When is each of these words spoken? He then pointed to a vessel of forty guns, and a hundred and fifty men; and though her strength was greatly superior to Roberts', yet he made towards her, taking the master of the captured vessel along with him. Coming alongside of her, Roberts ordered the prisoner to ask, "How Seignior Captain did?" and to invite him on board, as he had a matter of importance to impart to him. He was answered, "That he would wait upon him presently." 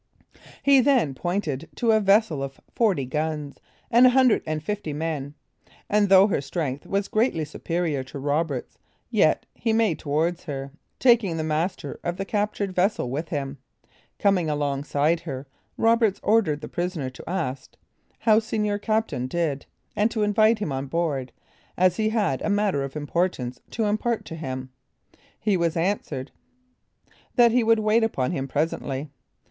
He 0.63 0.79
then 0.81 1.13
pointed 1.13 1.69
to 1.75 1.91
a 1.91 1.99
vessel 1.99 2.41
of 2.41 2.59
forty 2.73 3.05
guns, 3.05 3.57
and 3.91 4.07
a 4.07 4.09
hundred 4.09 4.41
and 4.47 4.63
fifty 4.63 4.93
men; 4.93 5.35
and 5.87 6.09
though 6.09 6.25
her 6.25 6.41
strength 6.41 6.87
was 6.87 7.07
greatly 7.07 7.45
superior 7.45 8.03
to 8.05 8.17
Roberts', 8.17 8.79
yet 9.11 9.45
he 9.53 9.71
made 9.73 9.99
towards 9.99 10.45
her, 10.45 10.71
taking 10.97 11.37
the 11.37 11.43
master 11.43 11.99
of 12.03 12.17
the 12.17 12.25
captured 12.25 12.73
vessel 12.73 13.05
along 13.05 13.11
with 13.11 13.29
him. 13.29 13.59
Coming 14.17 14.49
alongside 14.49 15.19
of 15.19 15.23
her, 15.25 15.47
Roberts 15.77 16.19
ordered 16.23 16.61
the 16.61 16.67
prisoner 16.67 17.11
to 17.11 17.29
ask, 17.29 17.75
"How 18.21 18.39
Seignior 18.39 18.79
Captain 18.79 19.27
did?" 19.27 19.67
and 19.95 20.09
to 20.09 20.23
invite 20.23 20.57
him 20.57 20.71
on 20.71 20.87
board, 20.87 21.31
as 21.77 21.97
he 21.97 22.09
had 22.09 22.41
a 22.41 22.49
matter 22.49 22.83
of 22.83 22.95
importance 22.95 23.59
to 23.69 23.83
impart 23.85 24.25
to 24.25 24.35
him. 24.35 24.71
He 25.39 25.55
was 25.55 25.77
answered, 25.77 26.31
"That 27.35 27.51
he 27.51 27.63
would 27.63 27.77
wait 27.81 28.03
upon 28.03 28.31
him 28.31 28.47
presently." 28.47 29.11